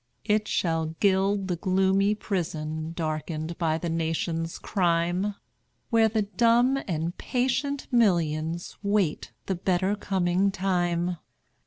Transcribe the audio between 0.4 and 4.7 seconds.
shall gild the gloomy prison, Darkened by the nation's